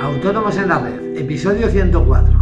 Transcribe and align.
Autónomos 0.00 0.56
en 0.56 0.68
la 0.68 0.78
Red, 0.78 1.16
episodio 1.16 1.68
104. 1.68 2.32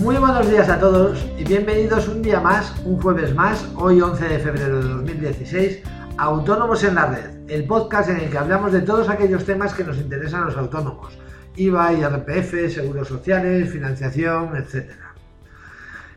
Muy 0.00 0.16
buenos 0.16 0.50
días 0.50 0.68
a 0.68 0.78
todos 0.78 1.24
y 1.38 1.44
bienvenidos 1.44 2.08
un 2.08 2.22
día 2.22 2.40
más, 2.40 2.74
un 2.84 3.00
jueves 3.00 3.34
más, 3.34 3.68
hoy 3.76 4.00
11 4.00 4.28
de 4.28 4.38
febrero 4.38 4.82
de 4.82 4.88
2016, 4.88 5.82
Autónomos 6.18 6.84
en 6.84 6.94
la 6.94 7.06
Red, 7.06 7.50
el 7.50 7.64
podcast 7.66 8.10
en 8.10 8.18
el 8.18 8.30
que 8.30 8.38
hablamos 8.38 8.72
de 8.72 8.82
todos 8.82 9.08
aquellos 9.08 9.44
temas 9.44 9.74
que 9.74 9.84
nos 9.84 9.98
interesan 9.98 10.42
a 10.42 10.46
los 10.46 10.56
autónomos, 10.56 11.18
IVA, 11.56 11.92
IRPF, 11.92 12.72
seguros 12.72 13.08
sociales, 13.08 13.70
financiación, 13.70 14.56
etcétera. 14.56 15.05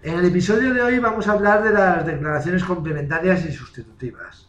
En 0.01 0.17
el 0.17 0.23
episodio 0.23 0.73
de 0.73 0.81
hoy 0.81 0.97
vamos 0.97 1.27
a 1.27 1.33
hablar 1.33 1.61
de 1.61 1.71
las 1.71 2.05
declaraciones 2.05 2.63
complementarias 2.63 3.45
y 3.45 3.51
sustitutivas. 3.51 4.47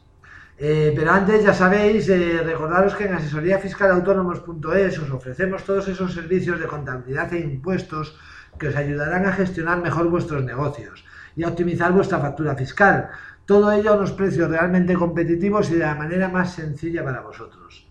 Eh, 0.56 0.92
pero 0.94 1.10
antes, 1.10 1.42
ya 1.42 1.52
sabéis, 1.52 2.08
eh, 2.08 2.40
recordaros 2.44 2.94
que 2.94 3.06
en 3.06 3.14
asesoríafiscalautónomos.es 3.14 5.00
os 5.00 5.10
ofrecemos 5.10 5.64
todos 5.64 5.88
esos 5.88 6.14
servicios 6.14 6.60
de 6.60 6.68
contabilidad 6.68 7.34
e 7.34 7.40
impuestos 7.40 8.16
que 8.60 8.68
os 8.68 8.76
ayudarán 8.76 9.26
a 9.26 9.32
gestionar 9.32 9.82
mejor 9.82 10.08
vuestros 10.08 10.44
negocios 10.44 11.04
y 11.34 11.42
a 11.42 11.48
optimizar 11.48 11.90
vuestra 11.90 12.20
factura 12.20 12.54
fiscal. 12.54 13.08
Todo 13.44 13.72
ello 13.72 13.90
a 13.90 13.96
unos 13.96 14.12
precios 14.12 14.48
realmente 14.48 14.94
competitivos 14.94 15.68
y 15.70 15.74
de 15.74 15.80
la 15.80 15.96
manera 15.96 16.28
más 16.28 16.54
sencilla 16.54 17.02
para 17.02 17.22
vosotros. 17.22 17.90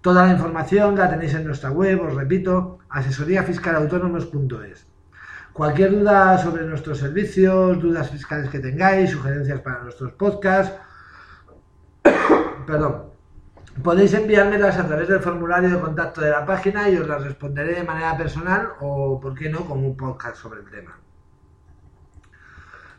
Toda 0.00 0.26
la 0.26 0.32
información 0.32 0.96
la 0.96 1.10
tenéis 1.10 1.34
en 1.34 1.44
nuestra 1.44 1.70
web, 1.70 2.00
os 2.00 2.14
repito, 2.14 2.78
asesoríafiscalautónomos.es. 2.88 4.93
Cualquier 5.54 5.92
duda 5.92 6.36
sobre 6.36 6.64
nuestros 6.64 6.98
servicios, 6.98 7.80
dudas 7.80 8.10
fiscales 8.10 8.50
que 8.50 8.58
tengáis, 8.58 9.10
sugerencias 9.10 9.60
para 9.60 9.84
nuestros 9.84 10.10
podcasts, 10.14 10.76
perdón, 12.66 13.04
podéis 13.80 14.14
enviármelas 14.14 14.76
a 14.76 14.84
través 14.88 15.06
del 15.06 15.20
formulario 15.20 15.70
de 15.70 15.80
contacto 15.80 16.22
de 16.22 16.30
la 16.30 16.44
página 16.44 16.88
y 16.88 16.96
os 16.96 17.06
las 17.06 17.22
responderé 17.22 17.74
de 17.76 17.84
manera 17.84 18.16
personal 18.16 18.70
o, 18.80 19.20
por 19.20 19.36
qué 19.36 19.48
no, 19.48 19.64
con 19.64 19.78
un 19.78 19.96
podcast 19.96 20.38
sobre 20.38 20.58
el 20.58 20.68
tema. 20.68 20.98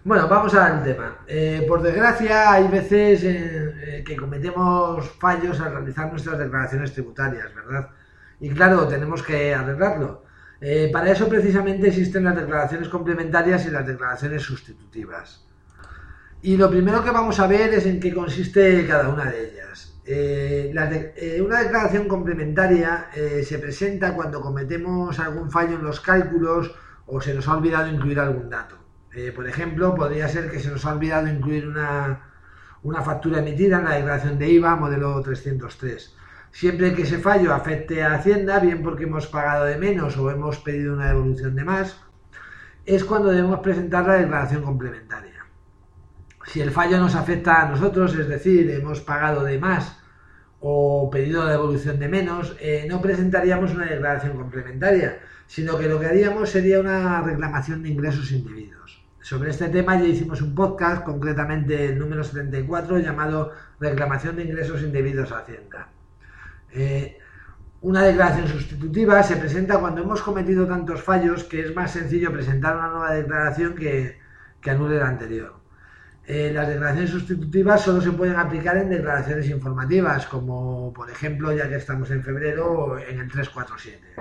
Bueno, 0.06 0.30
vamos 0.30 0.56
al 0.56 0.81
tema. 0.81 1.17
Eh, 1.28 1.66
por 1.67 1.81
desgracia, 1.81 2.53
hay 2.53 2.69
veces 2.69 3.22
eh, 3.25 4.02
que 4.08 4.16
cometemos 4.16 5.09
fallos 5.19 5.59
al 5.59 5.73
realizar 5.73 6.09
nuestras 6.09 6.40
declaraciones 6.40 6.94
tributarias, 6.94 7.53
¿verdad? 7.53 7.90
Y 8.40 8.50
claro, 8.50 8.88
tenemos 8.88 9.22
que 9.22 9.53
arreglarlo. 9.53 10.25
Eh, 10.61 10.89
para 10.92 11.11
eso 11.11 11.28
precisamente 11.28 11.88
existen 11.88 12.23
las 12.23 12.36
declaraciones 12.36 12.89
complementarias 12.89 13.66
y 13.66 13.72
las 13.72 13.86
declaraciones 13.86 14.42
sustitutivas. 14.42 15.45
Y 16.42 16.58
lo 16.58 16.70
primero 16.70 17.03
que 17.03 17.12
vamos 17.12 17.39
a 17.39 17.47
ver 17.47 17.73
es 17.73 17.86
en 17.86 18.00
qué 18.00 18.14
consiste 18.14 18.86
cada 18.88 19.09
una 19.09 19.25
de 19.25 19.50
ellas. 19.50 20.00
Eh, 20.06 20.73
eh, 21.16 21.42
una 21.42 21.62
declaración 21.62 22.08
complementaria 22.08 23.09
se 23.44 23.58
presenta 23.58 24.14
cuando 24.14 24.39
cometemos 24.39 25.20
algún 25.20 25.50
fallo 25.50 25.78
en 25.78 25.84
los 25.84 26.00
cálculos 26.00 26.75
o 27.08 27.19
se 27.19 27.34
nos 27.34 27.47
ha 27.47 27.58
olvidado 27.58 27.88
incluir 27.88 28.19
algún 28.19 28.50
dato. 28.50 28.78
por 29.36 29.47
ejemplo, 29.47 29.95
podría 29.95 30.28
ser 30.28 30.52
que 30.52 30.59
se 30.59 30.69
nos 30.69 30.86
ha 30.86 30.94
olvidado 30.94 31.28
incluir 31.28 31.67
una, 31.67 32.31
una 32.84 33.02
factura 33.02 33.40
emitida 33.40 33.80
en 33.80 33.86
la 33.86 33.95
declaración 33.95 34.38
de 34.38 34.50
IVA 34.50 34.75
modelo 34.75 35.22
303 35.22 36.16
Siempre 36.56 36.94
que 36.94 37.02
ese 37.02 37.17
fallo 37.17 37.53
afecte 37.53 38.02
a 38.02 38.14
Hacienda, 38.14 38.59
bien 38.59 38.81
porque 38.81 39.03
hemos 39.03 39.28
pagado 39.28 39.66
de 39.66 39.75
menos 39.75 40.16
o 40.16 40.31
hemos 40.31 40.58
pedido 40.59 40.94
una 40.94 41.09
devolución 41.09 41.53
de 41.53 41.66
más, 41.66 42.00
es 42.86 43.03
cuando 43.03 43.30
debemos 43.30 43.59
presentar 43.59 44.08
la 44.08 44.14
declaración 44.14 44.64
complementaria. 44.64 45.45
Si 46.45 46.62
el 46.62 46.72
fallo 46.72 46.97
nos 46.97 47.14
afecta 47.14 47.62
a 47.62 47.67
nosotros, 47.67 48.16
es 48.16 48.30
decir, 48.30 48.72
hemos 48.72 49.02
pagado 49.02 49.44
de 49.44 49.59
más 49.59 50.00
o 50.62 51.09
pedido 51.12 51.45
devolución 51.45 52.00
de 52.00 52.08
menos, 52.08 52.56
eh, 52.62 52.88
no 52.90 53.02
presentaríamos 53.02 53.74
una 53.74 53.88
declaración 53.88 54.38
complementaria, 54.38 55.19
sino 55.47 55.78
que 55.78 55.90
lo 55.90 56.00
que 56.00 56.06
haríamos 56.06 56.52
sería 56.52 56.79
una 56.79 57.22
reclamación 57.22 57.84
de 57.84 57.90
ingresos 57.90 58.31
indebidos. 58.31 59.03
Sobre 59.19 59.50
este 59.50 59.68
tema 59.68 60.00
ya 60.00 60.06
hicimos 60.06 60.41
un 60.41 60.56
podcast, 60.56 61.03
concretamente 61.03 61.88
el 61.88 62.00
número 62.00 62.24
74, 62.24 63.00
llamado 63.00 63.52
Reclamación 63.78 64.38
de 64.38 64.44
ingresos 64.46 64.84
indebidos 64.84 65.34
a 65.34 65.40
Hacienda. 65.40 65.90
Eh, 66.75 67.18
una 67.81 68.02
declaración 68.02 68.47
sustitutiva 68.47 69.24
se 69.24 69.38
presenta 69.38 69.80
cuando 69.80 70.02
hemos 70.02 70.22
cometido 70.22 70.68
tantos 70.68 71.02
fallos 71.02 71.46
que 71.46 71.62
es 71.62 71.74
más 71.74 71.91
sencillo 71.91 72.34
presentar 72.34 72.75
una 72.75 72.90
nueva 72.90 73.13
declaración 73.13 73.75
que, 73.75 74.19
anule 74.69 74.97
la 74.97 75.08
anterior. 75.08 75.53
Eh, 76.25 76.52
las 76.52 76.68
declaraciones 76.68 77.12
sustitutivas 77.12 77.81
solo 77.81 78.02
se 78.02 78.12
pueden 78.12 78.35
aplicar 78.35 78.78
en 78.78 78.90
declaraciones 78.90 79.47
informativas, 79.47 80.25
como 80.25 80.91
por 80.91 81.09
ejemplo, 81.12 81.53
ya 81.53 81.69
que 81.69 81.75
estamos 81.75 82.09
en 82.09 82.24
febrero, 82.24 82.97
en 82.97 83.19
el 83.19 83.30
347. 83.30 84.16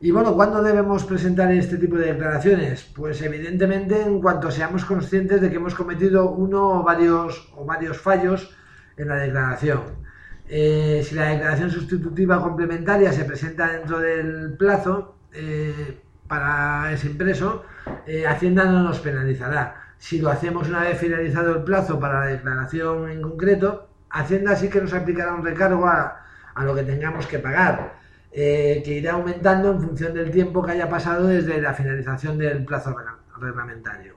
Y 0.00 0.10
bueno, 0.12 0.34
¿cuándo 0.34 0.62
debemos 0.62 1.04
presentar 1.04 1.50
este 1.52 1.76
tipo 1.76 1.96
de 1.96 2.12
declaraciones? 2.12 2.84
Pues 2.94 3.20
evidentemente 3.22 4.00
en 4.00 4.20
cuanto 4.20 4.50
seamos 4.50 4.84
conscientes 4.84 5.40
de 5.40 5.50
que 5.50 5.56
hemos 5.56 5.74
cometido 5.74 6.30
uno 6.30 6.80
o 6.80 6.82
varios, 6.84 7.52
o 7.56 7.64
varios 7.64 7.98
fallos 7.98 8.56
en 8.96 9.08
la 9.08 9.16
declaración. 9.16 10.11
Eh, 10.54 11.02
si 11.02 11.14
la 11.14 11.30
declaración 11.30 11.70
sustitutiva 11.70 12.38
complementaria 12.42 13.10
se 13.10 13.24
presenta 13.24 13.72
dentro 13.72 14.00
del 14.00 14.54
plazo 14.58 15.16
eh, 15.32 15.98
para 16.28 16.92
ese 16.92 17.06
impreso, 17.06 17.64
eh, 18.06 18.26
Hacienda 18.26 18.66
no 18.66 18.82
nos 18.82 19.00
penalizará. 19.00 19.94
Si 19.96 20.20
lo 20.20 20.28
hacemos 20.28 20.68
una 20.68 20.82
vez 20.82 20.98
finalizado 20.98 21.56
el 21.56 21.64
plazo 21.64 21.98
para 21.98 22.20
la 22.20 22.26
declaración 22.26 23.08
en 23.08 23.22
concreto, 23.22 23.88
Hacienda 24.10 24.54
sí 24.54 24.68
que 24.68 24.82
nos 24.82 24.92
aplicará 24.92 25.32
un 25.32 25.42
recargo 25.42 25.86
a, 25.86 26.20
lo 26.62 26.74
que 26.74 26.82
tengamos 26.82 27.26
que 27.26 27.38
pagar, 27.38 27.94
que 28.30 28.82
irá 28.84 29.12
aumentando 29.14 29.70
en 29.70 29.80
función 29.80 30.12
del 30.12 30.30
tiempo 30.30 30.62
que 30.62 30.72
haya 30.72 30.90
pasado 30.90 31.28
desde 31.28 31.62
la 31.62 31.72
finalización 31.72 32.36
del 32.36 32.66
plazo 32.66 32.94
reglamentario. 33.40 34.16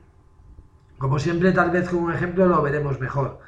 Como 0.97 1.18
siempre, 1.18 1.53
tal 1.53 1.72
vez 1.72 1.88
con 1.88 2.00
un 2.00 2.13
ejemplo 2.13 2.45
lo 2.45 2.62
veremos 2.62 3.00
mejor. 3.00 3.40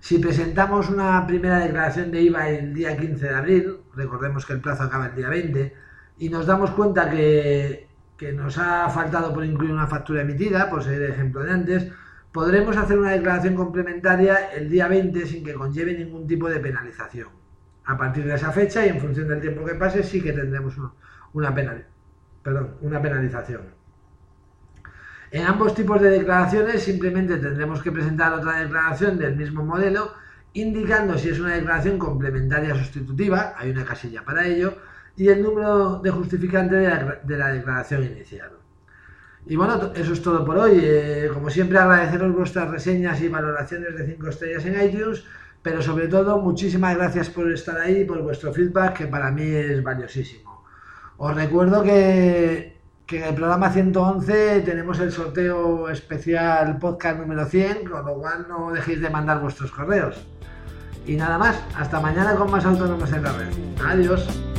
Si 0.00 0.18
presentamos 0.18 0.88
una 0.88 1.26
primera 1.26 1.58
declaración 1.58 2.10
de 2.10 2.22
IVA 2.22 2.48
el 2.48 2.72
día 2.72 2.96
15 2.96 3.26
de 3.26 3.34
abril, 3.34 3.76
recordemos 3.94 4.46
que 4.46 4.54
el 4.54 4.60
plazo 4.60 4.84
acaba 4.84 5.06
el 5.06 5.14
día 5.14 5.28
20, 5.28 5.74
y 6.18 6.28
nos 6.30 6.46
damos 6.46 6.70
cuenta 6.70 7.10
que, 7.10 7.86
nos 8.34 8.58
ha 8.58 8.88
faltado 8.88 9.32
por 9.32 9.44
incluir 9.44 9.72
una 9.72 9.86
factura 9.86 10.22
emitida, 10.22 10.70
por 10.70 10.82
ser 10.82 11.02
el 11.02 11.10
ejemplo 11.10 11.42
de 11.42 11.52
antes, 11.52 11.92
podremos 12.32 12.76
hacer 12.76 12.98
una 12.98 13.12
declaración 13.12 13.54
complementaria 13.54 14.50
el 14.52 14.70
día 14.70 14.88
20 14.88 15.26
sin 15.26 15.44
que 15.44 15.54
conlleve 15.54 15.96
ningún 15.96 16.26
tipo 16.26 16.48
de 16.48 16.60
penalización. 16.60 17.28
A 17.84 17.96
partir 17.96 18.24
de 18.24 18.34
esa 18.34 18.52
fecha 18.52 18.84
y 18.86 18.88
en 18.90 19.00
función 19.00 19.28
del 19.28 19.40
tiempo 19.40 19.64
que 19.64 19.74
pase 19.74 20.02
sí 20.02 20.22
que 20.22 20.32
tendremos 20.32 20.74
una, 21.32 21.54
perdón, 22.42 22.76
una 22.80 23.02
penalización. 23.02 23.79
En 25.32 25.46
ambos 25.46 25.74
tipos 25.74 26.00
de 26.00 26.10
declaraciones 26.10 26.82
simplemente 26.82 27.36
tendremos 27.36 27.82
que 27.82 27.92
presentar 27.92 28.32
otra 28.32 28.60
declaración 28.60 29.16
del 29.16 29.36
mismo 29.36 29.64
modelo 29.64 30.12
indicando 30.54 31.16
si 31.16 31.28
es 31.28 31.38
una 31.38 31.54
declaración 31.54 31.98
complementaria 31.98 32.74
sustitutiva, 32.74 33.54
hay 33.56 33.70
una 33.70 33.84
casilla 33.84 34.24
para 34.24 34.46
ello, 34.46 34.74
y 35.16 35.28
el 35.28 35.42
número 35.42 35.98
de 35.98 36.10
justificante 36.10 36.74
de 36.76 37.38
la, 37.38 37.52
declaración 37.52 38.04
inicial. 38.04 38.50
Y 39.46 39.56
bueno, 39.56 39.92
eso 39.94 40.12
es 40.12 40.22
todo 40.22 40.44
por 40.44 40.58
hoy. 40.58 40.80
Eh, 40.82 41.30
como 41.32 41.48
siempre, 41.50 41.78
agradeceros 41.78 42.34
vuestras 42.34 42.70
reseñas 42.70 43.20
y 43.20 43.28
valoraciones 43.28 43.96
de 43.96 44.06
5 44.06 44.28
estrellas 44.28 44.64
en 44.66 44.82
iTunes, 44.82 45.24
pero 45.62 45.82
sobre 45.82 46.08
todo, 46.08 46.40
muchísimas 46.40 46.96
gracias 46.96 47.30
por 47.30 47.50
estar 47.52 47.78
ahí 47.78 48.00
y 48.00 48.04
por 48.04 48.22
vuestro 48.22 48.52
feedback, 48.52 48.98
que 48.98 49.06
para 49.06 49.30
mí 49.30 49.44
es 49.44 49.82
valiosísimo. 49.82 50.64
Os 51.18 51.34
recuerdo 51.34 51.82
que 51.82 52.79
que 53.10 53.18
en 53.18 53.24
el 53.24 53.34
programa 53.34 53.72
111 53.72 54.60
tenemos 54.60 55.00
el 55.00 55.10
sorteo 55.10 55.88
especial 55.90 56.78
podcast 56.78 57.18
número 57.18 57.44
100, 57.44 57.84
con 57.84 58.06
lo 58.06 58.14
cual 58.14 58.46
no 58.48 58.70
dejéis 58.70 59.00
de 59.00 59.10
mandar 59.10 59.40
vuestros 59.40 59.72
correos. 59.72 60.14
Y 61.06 61.16
nada 61.16 61.36
más, 61.36 61.60
hasta 61.76 61.98
mañana 61.98 62.36
con 62.36 62.52
más 62.52 62.64
autónomos 62.64 63.12
en 63.12 63.24
la 63.24 63.32
red. 63.32 63.48
Adiós. 63.84 64.49